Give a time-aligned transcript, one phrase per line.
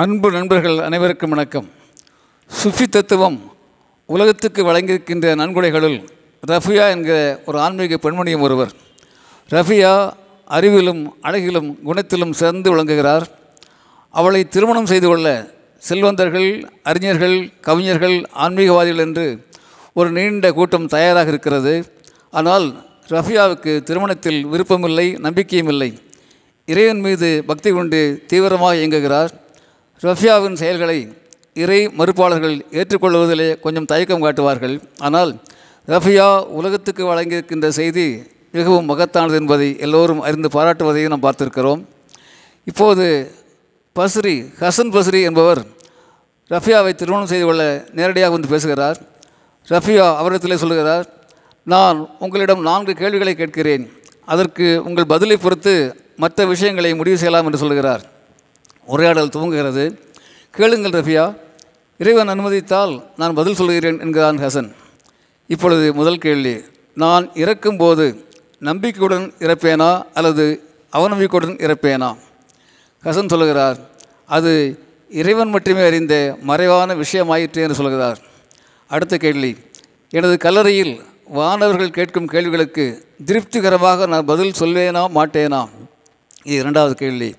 [0.00, 1.66] அன்பு நண்பர்கள் அனைவருக்கும் வணக்கம்.
[2.50, 3.36] சுஃபி தத்துவம்
[4.06, 5.96] உலகத்துக்கு வழங்கியிருக்கின்ற நன்கொடைகளுள்
[6.50, 8.72] ரஃபியா என்கிற ஒரு ஆன்மீக பெண்மணியும் ஒருவர்.
[9.50, 9.90] ரஃபியா
[10.56, 13.26] அறிவிலும் அழகிலும் குணத்திலும் சிறந்து விளங்குகிறார்.
[14.10, 15.26] அவளை திருமணம் செய்து கொள்ள
[15.88, 16.48] செல்வந்தர்கள்
[16.82, 19.26] அறிஞர்கள் கவிஞர்கள் ஆன்மீகவாதிகள் என்று
[19.92, 21.74] ஒரு நீண்ட கூட்டம் தயாராக இருக்கிறது.
[22.30, 22.68] ஆனால்
[23.08, 25.92] ரஃபியாவுக்கு திருமணத்தில் விருப்பமில்லை நம்பிக்கையும் இல்லை.
[26.64, 29.32] இறைவன் மீது பக்தி கொண்டு தீவிரமாக இயங்குகிறார்.
[30.02, 30.98] ரஃபியாவின் செயல்களை
[31.62, 34.76] இறை மறுப்பாளர்கள் ஏற்றுக்கொள்வதிலே கொஞ்சம் தயக்கம் காட்டுவார்கள்.
[35.06, 35.30] ஆனால்
[35.88, 38.06] ரஃபியா உலகத்துக்கு வழங்கியிருக்கின்ற செய்தி
[38.56, 41.80] மிகவும் மகத்தானது என்பதை எல்லோரும் அறிந்து பாராட்டுவதையும் நாம் பார்த்திருக்கிறோம்.
[42.70, 43.06] இப்போது
[43.98, 45.60] பஸ்ரி ஹசன் பஸ்ரி என்பவர்
[46.50, 47.64] ரஃபியாவை திருமணம் செய்து கொள்ள
[47.98, 48.98] நேரடியாக வந்து பேசுகிறார்.
[49.68, 51.06] ரஃபியா அவரிடத்தில் சொல்கிறார்
[51.66, 53.84] நான் உங்களிடம் நான்கு கேள்விகளை கேட்கிறேன்.
[54.32, 55.74] அதற்கு உங்கள் பதிலை பொறுத்து
[56.24, 58.02] மற்ற விஷயங்களை முடிவு செய்யலாம் என்று சொல்கிறார்
[58.92, 59.84] உரையாடல் துவங்குகிறது.
[60.56, 61.24] கேளுங்கள் ரஃபியா
[62.02, 64.70] இறைவன் அனுமதித்தால் நான் பதில் சொல்கிறேன் என்கிறான் ஹசன்.
[65.46, 66.54] இப்பொழுது முதல் கேள்வி
[66.94, 68.06] நான் இறக்கும்போது
[68.68, 70.44] நம்பிக்கையுடன் இறப்பேனா அல்லது
[70.96, 72.10] அவநம்பிக்கையுடன் இறப்பேனா?
[73.04, 73.78] ஹசன் சொல்லுகிறார்
[74.36, 74.52] அது
[75.20, 76.14] இறைவன் மட்டுமே அறிந்த
[76.50, 78.18] மறைவான விஷயமாயிற்று என்று சொல்கிறார்
[78.90, 79.52] அடுத்த கேள்வி
[80.10, 80.94] எனது கல்லறையில்
[81.38, 82.84] வானவர்கள் கேட்கும் கேள்விகளுக்கு
[83.24, 85.62] திருப்திகரமாக நான் பதில் சொல்வேனா மாட்டேனா?
[86.44, 87.30] இது இரண்டாவது கேள்வி.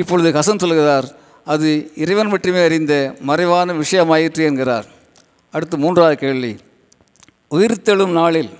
[0.00, 1.06] இப்பொழுது கசன் சொல்கிறார்
[1.52, 1.68] அது
[2.02, 4.86] இறைவன் மட்டுமே அறிந்த மறைவான விஷயமாயிற்று என்கிறார்.
[5.52, 6.52] அடுத்து மூன்றாவது கேள்வி.
[7.50, 8.50] உயிர்த்தெழும் நாளில்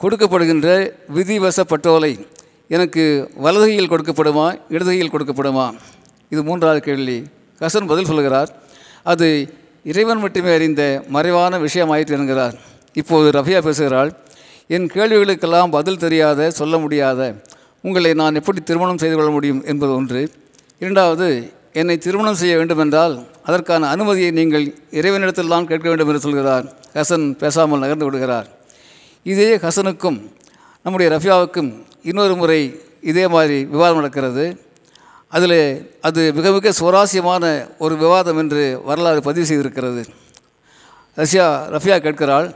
[0.00, 0.68] கொடுக்கப்படுகின்ற
[1.14, 2.12] விதிவசப்பட்டோலை
[2.68, 5.66] எனக்கு வலதுகையில் கொடுக்கப்படுமா இடதுகையில் கொடுக்கப்படுமா?
[6.30, 7.18] இது மூன்றாவது கேள்வி.
[7.60, 8.50] கசன் பதில் சொல்கிறார்
[9.02, 9.28] அது
[9.84, 12.56] இறைவன் மட்டுமே அறிந்த மறைவான விஷயமாயிற்று என்கிறார்.
[12.92, 14.10] இப்போது ரஃபியா பேசுகிறாள்
[14.66, 17.20] என் கேள்விகளுக்கெல்லாம் பதில் தெரியாத சொல்ல முடியாத
[17.82, 19.62] உங்களை நான் எப்படி திருமணம் செய்து கொள்ள முடியும்?
[19.64, 20.22] என்பது ஒன்று.
[20.82, 21.26] இரண்டாவது
[21.80, 23.14] என்னை திருமணம் செய்ய வேண்டுமென்றால்
[23.48, 24.66] அதற்கான அனுமதியை நீங்கள்
[24.98, 26.66] இறைவனிடத்தில் தான் கேட்க வேண்டும் என்று சொல்கிறார்.
[26.96, 28.48] ஹசன் பேசாமல் நகர்ந்து விடுகிறார்.
[29.32, 30.18] இதே ஹசனுக்கும்
[30.84, 31.70] நம்முடைய ரஃபியாவுக்கும்
[32.10, 32.60] இன்னொரு முறை
[33.10, 34.44] இதே மாதிரி விவாதம் நடக்கிறது.
[35.36, 35.58] அதில்
[36.08, 37.44] அது மிக மிக சுவாரஸ்யமான
[37.84, 40.02] ஒரு விவாதம் என்று வரலாறு பதிவு செய்திருக்கிறது.
[41.22, 42.48] ரஷ்யா ரஃபியா கேட்கிறாள்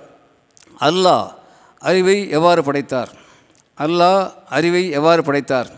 [0.88, 1.26] அல்லாஹ்
[1.88, 3.10] அறிவை எவ்வாறு படைத்தார்?
[3.78, 4.22] அல்லாஹ்
[4.56, 5.68] அறிவை எவ்வாறு படைத்தார்?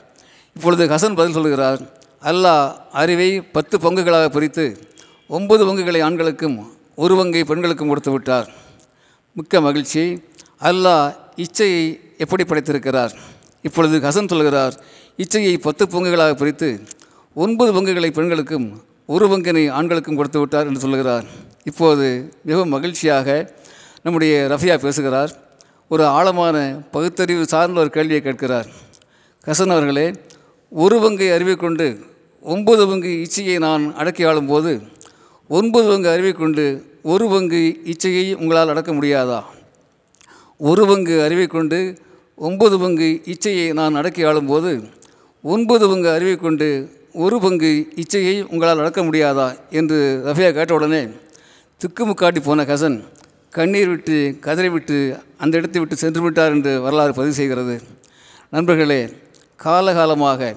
[0.57, 1.83] இப்பொழுது ஹசன் பதில் சொல்கிறார்
[2.31, 2.67] அல்லாஹ்
[3.01, 4.65] அறிவை பத்து பங்குகளாக பிரித்து
[5.37, 6.57] ஒன்பது பங்குகளை ஆண்களுக்கும்
[7.03, 8.49] ஒரு பங்கை பெண்களுக்கும் கொடுத்து விட்டார்.
[9.39, 10.05] மிக்க மகிழ்ச்சி.
[10.69, 11.09] அல்லாஹ்
[11.45, 11.85] இச்சையை
[12.25, 13.13] எப்படி படைத்திருக்கிறார்?
[13.63, 14.75] இப்பொழுது ஹசன் சொல்கிறார்
[15.23, 16.69] இச்சையை பத்து பங்குகளாக பிரித்து
[17.35, 18.69] ஒன்பது பங்குகளை பெண்களுக்கும்
[19.07, 21.27] ஒரு பங்கினை ஆண்களுக்கும் கொடுத்து விட்டார் என்று சொல்கிறார்.
[21.71, 22.07] இப்போது
[22.45, 23.55] மிகவும் மகிழ்ச்சியாக
[24.05, 25.33] நம்முடைய ரஃபியா பேசுகிறார்.
[25.89, 26.57] ஒரு ஆழமான
[26.95, 28.71] பகுத்தறிவு சார்ந்த ஒரு கேள்வியை கேட்கிறார்.
[29.49, 30.07] ஹசன் அவர்களே
[30.73, 31.87] ஒரு பங்கை அறிவை கொண்டு
[32.43, 34.71] ஒன்பது பங்கு இச்சையை நான் அடக்கி ஆளும்போது
[35.49, 36.65] ஒன்பது பங்கு அறிவை கொண்டு
[37.03, 39.39] ஒரு பங்கு இச்சையை உங்களால் அடக்க முடியாதா?
[40.61, 41.79] ஒரு பங்கு அறிவை கொண்டு
[42.35, 44.73] ஒன்பது பங்கு இச்சையை நான் அடக்கி ஆளும்போது
[45.45, 46.69] ஒன்பது பங்கு அறிவை கொண்டு
[47.13, 49.49] ஒரு பங்கு இச்சையை உங்களால் அடக்க முடியாதா?
[49.71, 51.03] என்று ரஃபியா கேட்டவுடனே
[51.81, 52.99] திக்குமுக்காட்டி போன கசன்
[53.51, 57.81] கண்ணீர் விட்டு கதறி விட்டு அந்த இடத்தை விட்டு சென்று விட்டார் என்று வரலாறு பதிவு செய்கிறது.
[58.51, 59.01] நண்பர்களே
[59.65, 60.55] காலகாலமாக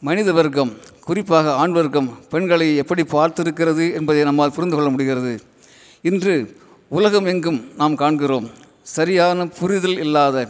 [0.00, 0.72] மனித வர்க்கம்
[1.04, 5.42] குறிப்பாக ஆண் வர்க்கம் பெண்களை எப்படி பார்த்திருக்கிறது என்பதை நம்மால் புரிந்து கொள்ள முடிகிறது.
[6.02, 6.34] இன்று
[6.88, 8.50] உலகம் எங்கும் நாம் காண்கிறோம்.
[8.82, 10.48] சரியான புரிதல் இல்லாத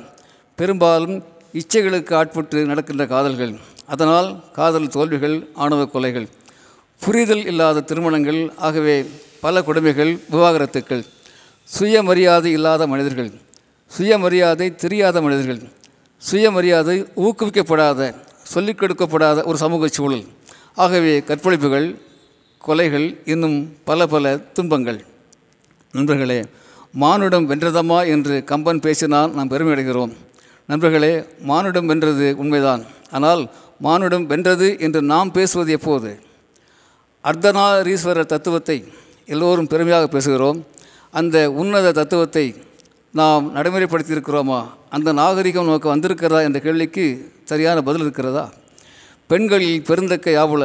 [0.57, 3.55] பெரும்பாலும் இச்சைகளுக்கு ஆட்பட்டு நடக்கின்ற காதல்கள்.
[3.87, 6.27] அதனால் காதல் தோல்விகள் ஆணவ கொலைகள்.
[7.01, 9.07] புரிதல் இல்லாத திருமணங்கள் ஆகவே
[9.41, 11.05] பல கொடுமைகள் விவாகரத்துக்கள்.
[11.65, 13.33] சுயமரியாதை இல்லாத மனிதர்கள்.
[13.87, 15.63] சுயமரியாதை தெரியாத மனிதர்கள்.
[16.19, 20.25] சுயமரியாதை ஊக்குவிக்கப்படாத சொல்லிக் கொடுக்கப்படாத ஒரு சமூக சூழல்.
[20.75, 21.99] ஆகவே கற்பழிப்புகள்
[22.67, 25.05] கொலைகள் இன்னும் பல பல துன்பங்கள்.
[25.93, 26.45] நண்பர்களே
[26.93, 30.13] மானுடம் வென்றதம்மா என்று கம்பன் பேசினால் நாம் பெருமையடைகிறோம்.
[30.67, 32.85] நண்பர்களே மானுடம் வென்றது உண்மைதான்.
[33.11, 36.21] ஆனால் மானுடம் வென்றது என்று நாம் பேசுவது எப்போது?
[37.25, 38.85] அர்த்தநாரீஸ்வரர் தத்துவத்தை
[39.27, 40.63] எல்லோரும் பெருமையாக பேசுகிறோம்.
[41.11, 42.55] அந்த உன்னத தத்துவத்தை
[43.11, 44.67] நாம் நடைமுறைப்படுத்தியிருக்கிறோமா?
[44.91, 48.51] அந்த நாகரிகம் நமக்கு வந்திருக்கிறதா என்ற கேள்விக்கு சரியான பதில் இருக்கிறதா?
[49.27, 50.65] பெண்களில் பெருந்தக்க யாவுல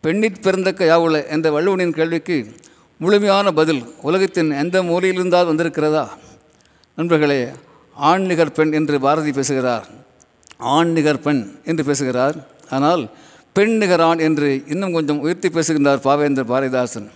[0.00, 2.46] பெண்ணிற் பெருந்தக்க யாவுல என்ற வள்ளுவனின் கேள்விக்கு
[2.98, 6.08] முழுமையான பதில் உலகத்தின் எந்த மூலையிலிருந்தால் வந்திருக்கிறதா?
[6.96, 7.48] நண்பர்களே
[7.94, 9.86] ஆண் நிகர் பெண் என்று பாரதி பேசுகிறார்.
[10.58, 12.36] ஆண் நிகர் பெண் என்று பேசுகிறார்.
[12.70, 13.10] ஆனால்
[13.52, 17.08] பெண் நிகர் ஆண் என்று இன்னும் கொஞ்சம் உயர்த்தி பேசுகின்றார் பாவேந்தர் பாரதிதாசன்.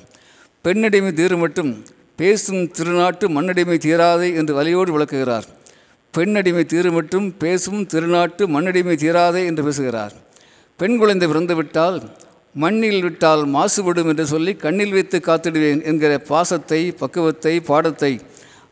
[0.63, 1.85] பெண்ணடிமை தீரு மட்டும்
[2.17, 5.45] பேசும் திருநாட்டு மண்ணடிமை தீராதே என்று வலியோடு விளக்குகிறார்.
[6.11, 10.13] பெண்ணடிமை தீரு மட்டும் பேசும் திருநாட்டு மண்ணடிமை தீராதே என்று பேசுகிறார்.
[10.81, 11.97] பெண் குழந்தை பிறந்துவிட்டால்
[12.63, 18.11] மண்ணில் விட்டால் மாசுபடும் என்று சொல்லி கண்ணில் வைத்து காத்திடுவேன் என்கிற பாசத்தை பக்குவத்தை பாடத்தை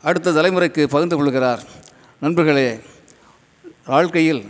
[0.01, 1.61] அடுத்த தலைமுறைக்கு பகிர்ந்து கொள்கிறார்.
[2.21, 2.69] நண்பர்களே
[3.85, 4.41] வாழ்க்கையில்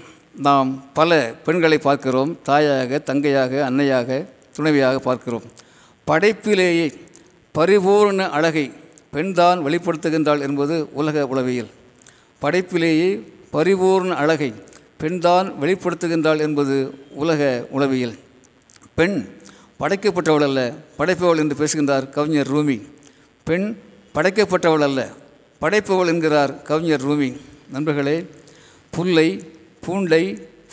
[0.48, 2.32] நாம் பல பெண்களை பார்க்கிறோம்.
[2.44, 4.20] தாயாக தங்கையாக அன்னையாக
[4.58, 5.48] துணைவியாக பார்க்கிறோம்.
[6.08, 6.88] படைப்பிலேயே
[7.56, 8.66] பரிபூர்ண அழகை
[9.12, 11.72] பெண்தான் வெளிப்படுத்துகின்றாள் என்பது உலக உளவியல்.
[12.42, 13.12] படைப்பிலேயே
[13.54, 14.54] பரிபூர்ண அழகை
[15.02, 16.76] பெண்தான் வெளிப்படுத்துகின்றாள் என்பது
[17.14, 18.16] உலக உளவியல்.
[18.98, 19.18] பெண்
[19.80, 22.78] படைக்கப்பட்டவள் அல்ல படைப்பவள் என்று பேசுகின்றார் கவிஞர் ரூமி.
[23.44, 23.78] பெண்
[24.16, 25.10] படைக்கப்பட்டவள் அல்ல
[25.62, 27.30] படைப்பவள் என்கிறார் கவிஞர் ரூமி.
[27.72, 28.18] நண்பர்களே
[28.90, 29.28] புல்லை
[29.86, 30.24] பூண்டை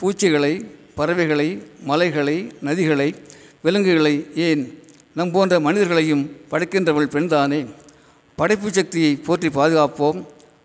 [0.00, 0.54] பூச்சிகளை
[0.94, 1.48] பறவைகளை
[1.82, 3.14] மலைகளை நதிகளை
[3.62, 4.62] விலங்குகளை ஏன்
[5.14, 7.60] நம் போன்ற மனிதர்களையும் படைக்கின்றவள் பெண்தானே?
[8.36, 10.18] படைப்பு சக்தியை போற்றி பாதுகாப்போம்.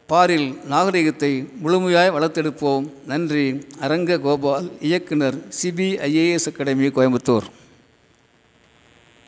[0.10, 1.32] பாரில் நாகரிகத்தை
[1.64, 2.86] முழுமையாய் வளர்த்தெடுப்போம்.
[3.06, 3.46] நன்றி.
[3.80, 7.48] அரங்க கோபால் இயக்குனர் சிபிஐஏஎஸ் அகாடமி கோயம்புத்தூர்.